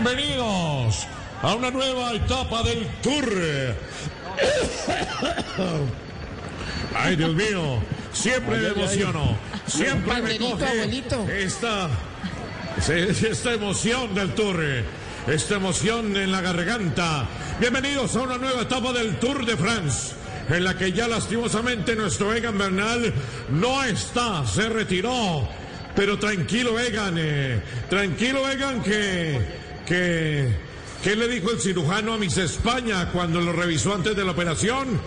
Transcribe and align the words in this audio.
Bienvenidos 0.00 1.08
a 1.42 1.56
una 1.56 1.72
nueva 1.72 2.12
etapa 2.12 2.62
del 2.62 2.86
tour. 3.02 3.28
Ay, 6.94 7.16
Dios 7.16 7.34
mío, 7.34 7.82
siempre 8.12 8.58
me 8.58 8.68
emociono, 8.68 9.36
siempre 9.66 10.22
me 10.22 10.38
coge 10.38 10.66
abuelito. 10.66 11.26
esta, 11.28 11.88
esta 12.88 13.52
emoción 13.52 14.14
del 14.14 14.36
tour, 14.36 14.62
esta 15.26 15.56
emoción 15.56 16.16
en 16.16 16.30
la 16.30 16.42
garganta. 16.42 17.26
Bienvenidos 17.58 18.14
a 18.14 18.20
una 18.20 18.38
nueva 18.38 18.62
etapa 18.62 18.92
del 18.92 19.16
Tour 19.18 19.44
de 19.44 19.56
France. 19.56 20.14
En 20.48 20.62
la 20.62 20.78
que 20.78 20.92
ya 20.92 21.08
lastimosamente 21.08 21.96
nuestro 21.96 22.32
Egan 22.32 22.56
Bernal 22.56 23.12
no 23.50 23.82
está, 23.82 24.46
se 24.46 24.68
retiró. 24.68 25.48
Pero 25.96 26.20
tranquilo, 26.20 26.78
Egan, 26.78 27.16
eh, 27.18 27.60
tranquilo, 27.90 28.48
Egan, 28.48 28.80
que, 28.80 29.57
que, 29.88 30.48
¿qué 31.02 31.16
le 31.16 31.28
dijo 31.28 31.50
el 31.50 31.60
cirujano 31.60 32.12
a 32.12 32.18
Miss 32.18 32.36
España 32.36 33.10
cuando 33.12 33.40
lo 33.40 33.52
revisó 33.52 33.94
antes 33.94 34.14
de 34.14 34.24
la 34.24 34.32
operación? 34.32 35.00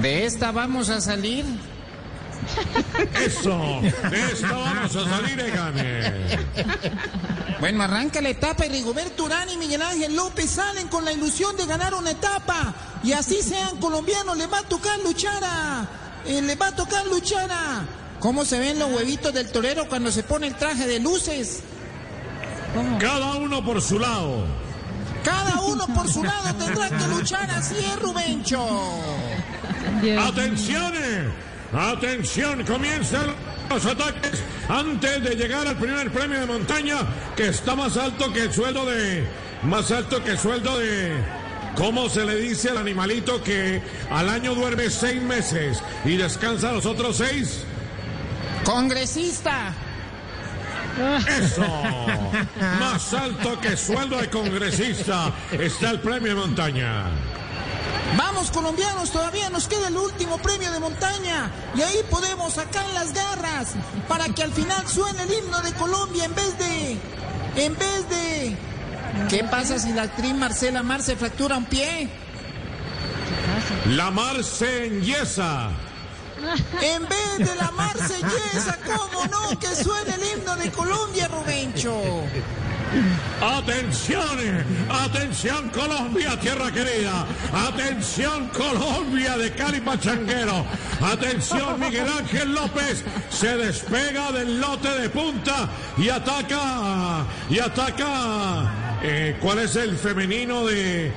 De 0.00 0.24
esta 0.24 0.50
vamos 0.50 0.88
a 0.88 1.00
salir. 1.00 1.44
Eso, 3.24 3.80
de 4.10 4.32
esta 4.32 4.52
vamos 4.52 4.94
a 4.96 5.04
salir, 5.04 5.40
Egan. 5.40 5.74
eh. 5.76 6.38
Bueno, 7.60 7.82
arranca 7.82 8.20
la 8.20 8.28
etapa 8.28 8.66
y 8.66 8.68
Rigoberto 8.68 9.24
Urán 9.24 9.48
y 9.50 9.56
Miguel 9.56 9.82
Ángel 9.82 10.14
López 10.14 10.50
salen 10.50 10.88
con 10.88 11.04
la 11.04 11.12
ilusión 11.12 11.56
de 11.56 11.66
ganar 11.66 11.94
una 11.94 12.10
etapa. 12.12 12.74
Y 13.02 13.12
así 13.12 13.42
sean 13.42 13.78
colombianos, 13.78 14.36
les 14.36 14.50
va 14.52 14.58
a 14.60 14.62
tocar 14.62 14.98
luchar 15.00 15.42
a... 15.44 15.88
eh, 16.26 16.40
les 16.42 16.60
va 16.60 16.68
a 16.68 16.76
tocar 16.76 17.06
luchar 17.06 17.50
a... 17.50 17.84
¿Cómo 18.20 18.44
se 18.44 18.58
ven 18.58 18.78
los 18.78 18.90
huevitos 18.92 19.32
del 19.32 19.50
torero 19.50 19.88
cuando 19.88 20.10
se 20.10 20.22
pone 20.22 20.46
el 20.46 20.54
traje 20.54 20.86
de 20.86 21.00
luces? 21.00 21.60
Cada 22.98 23.34
uno 23.36 23.64
por 23.64 23.80
su 23.80 23.98
lado. 23.98 24.44
Cada 25.24 25.60
uno 25.62 25.86
por 25.88 26.08
su 26.08 26.22
lado 26.22 26.54
tendrá 26.54 26.88
que 26.88 27.06
luchar 27.08 27.50
así 27.50 27.76
es, 27.76 28.00
Rubencho. 28.00 28.64
Atención, 30.20 30.92
eh. 30.94 31.28
atención, 31.72 32.64
comienzan 32.64 33.34
los 33.70 33.84
ataques 33.86 34.42
antes 34.68 35.22
de 35.22 35.34
llegar 35.34 35.66
al 35.66 35.76
primer 35.76 36.12
premio 36.12 36.40
de 36.40 36.46
montaña 36.46 36.98
que 37.34 37.48
está 37.48 37.74
más 37.74 37.96
alto 37.96 38.32
que 38.32 38.42
el 38.42 38.52
sueldo 38.52 38.86
de 38.86 39.26
más 39.62 39.90
alto 39.90 40.22
que 40.22 40.32
el 40.32 40.38
sueldo 40.38 40.78
de 40.78 41.24
¿Cómo 41.76 42.08
se 42.08 42.24
le 42.24 42.36
dice 42.36 42.70
al 42.70 42.78
animalito 42.78 43.42
que 43.42 43.82
al 44.10 44.30
año 44.30 44.54
duerme 44.54 44.88
seis 44.88 45.20
meses 45.20 45.82
y 46.06 46.16
descansa 46.16 46.72
los 46.72 46.86
otros 46.86 47.18
seis? 47.18 47.64
Congresista. 48.64 49.74
Eso. 51.28 51.66
Más 52.78 53.12
alto 53.12 53.60
que 53.60 53.76
sueldo 53.76 54.18
de 54.18 54.30
congresista 54.30 55.32
está 55.52 55.90
el 55.90 56.00
premio 56.00 56.34
de 56.34 56.40
montaña. 56.40 57.04
Vamos 58.16 58.50
colombianos, 58.50 59.10
todavía 59.10 59.50
nos 59.50 59.68
queda 59.68 59.88
el 59.88 59.96
último 59.96 60.38
premio 60.38 60.70
de 60.70 60.78
montaña 60.78 61.50
y 61.74 61.82
ahí 61.82 61.98
podemos 62.08 62.54
sacar 62.54 62.88
las 62.90 63.12
garras 63.12 63.74
para 64.08 64.28
que 64.28 64.42
al 64.42 64.52
final 64.52 64.86
suene 64.86 65.24
el 65.24 65.32
himno 65.32 65.60
de 65.62 65.72
Colombia 65.72 66.24
en 66.24 66.34
vez 66.34 66.58
de... 66.58 66.96
En 67.56 67.76
vez 67.76 68.08
de... 68.08 68.56
¿Qué 69.28 69.44
pasa 69.44 69.78
si 69.78 69.92
la 69.92 70.02
actriz 70.02 70.34
Marcela 70.34 70.82
Mar 70.82 71.02
se 71.02 71.16
fractura 71.16 71.56
un 71.56 71.64
pie? 71.64 72.08
La 73.88 74.10
mar 74.10 74.42
se 74.44 74.86
enyesa. 74.86 75.70
En 76.82 77.02
vez 77.08 77.38
de 77.38 77.56
la 77.56 77.70
marsellesa, 77.72 78.78
¿cómo 78.84 79.24
no? 79.26 79.58
Que 79.58 79.74
suene 79.74 80.14
el 80.14 80.38
himno 80.38 80.54
de 80.56 80.70
Colombia, 80.70 81.28
Rubencho. 81.28 82.24
Atención, 83.42 84.64
atención 84.88 85.68
Colombia, 85.70 86.38
tierra 86.38 86.70
querida. 86.70 87.26
Atención 87.52 88.48
Colombia 88.48 89.36
de 89.36 89.52
Cali 89.52 89.80
Pachanguero. 89.80 90.64
Atención 91.00 91.80
Miguel 91.80 92.06
Ángel 92.18 92.52
López. 92.52 93.04
Se 93.28 93.56
despega 93.56 94.30
del 94.32 94.60
lote 94.60 94.88
de 94.88 95.08
punta 95.10 95.68
y 95.98 96.08
ataca. 96.08 97.24
Y 97.50 97.58
ataca. 97.58 98.72
eh, 99.02 99.36
¿Cuál 99.40 99.58
es 99.60 99.76
el 99.76 99.96
femenino 99.96 100.64
de, 100.64 101.12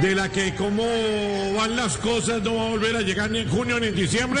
de 0.00 0.14
la 0.14 0.28
que 0.28 0.54
como 0.54 0.82
van 1.56 1.76
las 1.76 1.96
cosas 1.98 2.42
no 2.42 2.54
va 2.54 2.66
a 2.66 2.70
volver 2.70 2.96
a 2.96 3.00
llegar 3.02 3.30
ni 3.30 3.40
en 3.40 3.48
junio 3.48 3.80
ni 3.80 3.88
en 3.88 3.94
diciembre? 3.94 4.40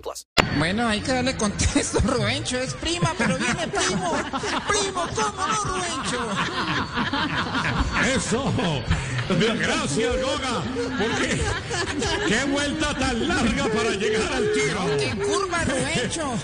plus. 0.00 0.26
Bueno, 0.58 0.86
hay 0.86 1.00
que 1.00 1.12
darle 1.12 1.36
contexto, 1.36 2.00
Rubencho. 2.04 2.58
Es 2.58 2.74
prima, 2.74 3.12
pero 3.18 3.36
viene 3.38 3.68
primo. 3.68 4.12
Primo, 4.68 5.06
¿cómo 5.14 5.46
no, 5.46 5.64
Rubencho? 5.64 6.28
Eso. 8.14 8.52
Gracias, 9.28 10.14
Goga. 10.20 10.62
Porque 10.98 11.42
qué 12.28 12.44
vuelta 12.44 12.94
tan 12.94 13.28
larga 13.28 13.64
para 13.68 13.90
llegar 13.90 14.32
al 14.32 14.52
tiro. 14.52 14.86
¡Qué 14.98 15.16
curva, 15.16 15.64
Rubencho! 15.64 16.34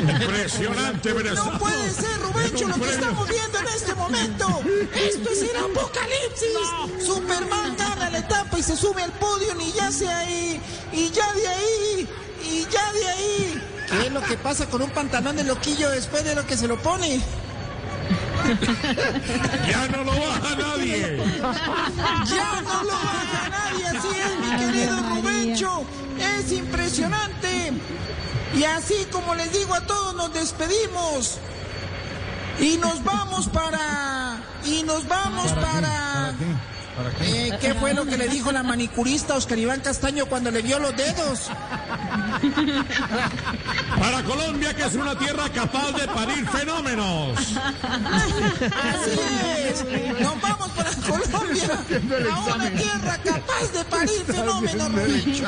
Impresionante, 0.00 1.12
Venezuela. 1.12 1.52
No 1.52 1.58
puede 1.58 1.90
ser, 1.90 2.20
Rubencho, 2.20 2.68
lo 2.68 2.74
que 2.74 2.90
estamos 2.90 3.28
viendo 3.28 3.58
en 3.58 3.68
este 3.68 3.94
momento. 3.94 4.62
Esto 4.94 5.30
es 5.30 5.42
el 5.42 5.56
apocalipsis. 5.56 7.06
Superman 7.06 7.76
gana 7.76 8.10
la 8.10 8.18
etapa 8.18 8.58
y 8.58 8.62
se 8.62 8.76
sube 8.76 9.02
al 9.02 9.12
podio 9.12 9.58
y 9.60 9.72
ya 9.72 9.90
se 9.90 10.08
ahí. 10.08 10.60
Y 10.92 11.10
ya 11.10 11.32
de 11.32 11.48
ahí. 11.48 12.08
Y 12.44 12.66
ya 12.70 12.92
de 12.92 13.08
ahí. 13.08 13.62
¿Qué 13.88 14.06
es 14.06 14.12
lo 14.12 14.22
que 14.22 14.36
pasa 14.36 14.66
con 14.66 14.82
un 14.82 14.90
pantalón 14.90 15.36
de 15.36 15.44
loquillo 15.44 15.90
después 15.90 16.24
de 16.24 16.34
lo 16.34 16.46
que 16.46 16.56
se 16.56 16.66
lo 16.66 16.80
pone? 16.80 17.20
Ya 19.68 19.88
no 19.88 20.04
lo 20.04 20.12
baja 20.12 20.56
nadie. 20.56 21.16
Ya 22.26 22.60
no 22.62 22.82
lo 22.82 22.90
baja 22.90 23.48
nadie, 23.50 23.86
así 23.86 24.08
es, 24.08 24.38
mi 24.40 24.50
querido 24.66 24.96
Rubencho. 25.10 25.84
Es 26.18 26.52
impresionante. 26.52 27.72
Y 28.54 28.64
así 28.64 29.06
como 29.10 29.34
les 29.34 29.52
digo 29.52 29.74
a 29.74 29.80
todos, 29.82 30.14
nos 30.14 30.32
despedimos. 30.32 31.38
Y 32.60 32.76
nos 32.76 33.02
vamos 33.02 33.48
para. 33.48 34.38
Y 34.64 34.82
nos 34.82 35.06
vamos 35.08 35.52
para. 35.52 36.34
Eh, 37.22 37.56
¿Qué 37.60 37.74
fue 37.74 37.94
lo 37.94 38.04
que 38.04 38.18
le 38.18 38.28
dijo 38.28 38.52
la 38.52 38.62
manicurista 38.62 39.34
Oscar 39.36 39.58
Iván 39.58 39.80
Castaño 39.80 40.26
cuando 40.26 40.50
le 40.50 40.60
vio 40.60 40.78
los 40.78 40.94
dedos? 40.96 41.48
Para 43.98 44.22
Colombia, 44.24 44.74
que 44.74 44.82
es 44.84 44.94
una 44.94 45.18
tierra 45.18 45.48
capaz 45.48 45.92
de 45.92 46.06
parir 46.08 46.46
fenómenos. 46.48 47.38
Así 47.56 49.20
es. 49.68 49.84
Nos 50.20 50.40
vamos 50.40 50.68
para 50.70 50.90
Colombia. 50.90 51.68
A 52.32 52.54
una 52.54 52.70
tierra 52.70 53.18
capaz 53.24 53.72
de 53.72 53.84
parir 53.84 54.24
fenómenos, 54.26 54.92
Rubencho. 54.92 55.46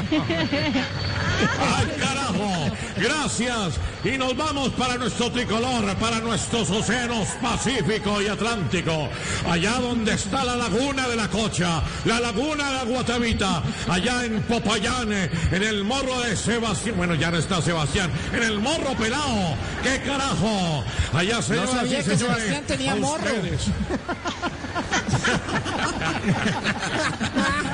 ¡Ay, 1.61 1.87
carajo! 1.99 2.77
Gracias. 2.97 3.75
Y 4.05 4.19
nos 4.19 4.37
vamos 4.37 4.71
para 4.71 4.97
nuestro 4.97 5.33
tricolor, 5.33 5.95
para 5.97 6.21
nuestros 6.21 6.71
océanos 6.71 7.27
Pacífico 7.43 8.21
y 8.23 8.29
Atlántico. 8.29 9.09
Allá 9.51 9.81
donde 9.81 10.15
está 10.15 10.45
la 10.45 10.57
laguna 10.57 11.09
de 11.09 11.17
la 11.17 11.29
Cocha, 11.35 11.83
la 12.05 12.21
laguna 12.21 12.85
de 12.85 12.93
Guatavita, 12.93 13.61
allá 13.89 14.25
en 14.25 14.41
Popayán, 14.43 15.13
en 15.13 15.63
el 15.63 15.83
morro 15.83 16.21
de 16.21 16.37
Sebastián. 16.37 16.97
Bueno, 16.97 17.17
ya 17.17 17.33
no 17.33 17.39
está 17.39 17.61
Sebastián. 17.61 18.09
En 18.33 18.43
el 18.45 18.61
morro 18.61 18.95
pelado. 18.95 19.57
¡Qué 19.83 20.01
carajo! 20.03 20.85
Allá 21.13 21.35
gracias, 21.35 21.51
No 21.51 21.67
sabía 21.67 22.05
que 22.05 22.17
señores. 22.17 22.45
Sebastián 22.45 22.65
tenía 22.67 22.95
morro. 22.95 23.25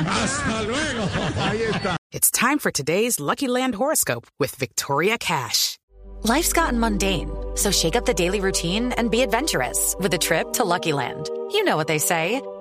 Hasta 0.06 0.62
luego. 0.62 1.08
Ahí 1.42 1.62
está. 1.62 1.96
It's 2.12 2.30
time 2.30 2.58
for 2.58 2.70
today's 2.70 3.20
Lucky 3.20 3.46
Land 3.46 3.74
horoscope 3.74 4.26
with 4.38 4.56
Victoria 4.56 5.18
Cash. 5.18 5.76
Life's 6.22 6.52
gotten 6.52 6.78
mundane, 6.80 7.30
so 7.56 7.70
shake 7.70 7.96
up 7.96 8.04
the 8.04 8.14
daily 8.14 8.40
routine 8.40 8.92
and 8.92 9.10
be 9.10 9.22
adventurous 9.22 9.94
with 10.00 10.12
a 10.14 10.18
trip 10.18 10.52
to 10.54 10.64
Lucky 10.64 10.92
Land. 10.92 11.28
You 11.52 11.64
know 11.64 11.76
what 11.76 11.86
they 11.88 11.98
say. 11.98 12.40